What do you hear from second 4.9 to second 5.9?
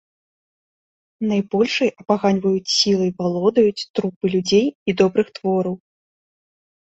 добрых твораў.